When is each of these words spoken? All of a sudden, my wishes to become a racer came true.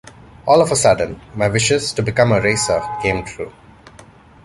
All 0.47 0.63
of 0.63 0.71
a 0.71 0.75
sudden, 0.75 1.21
my 1.35 1.47
wishes 1.47 1.93
to 1.93 2.01
become 2.01 2.31
a 2.31 2.41
racer 2.41 2.81
came 3.03 3.23
true. 3.23 3.53